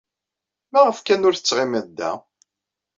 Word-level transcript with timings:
Maɣef 0.71 0.97
kan 1.01 1.25
ur 1.27 1.35
tettɣimiḍ 1.35 1.85
da? 1.97 2.11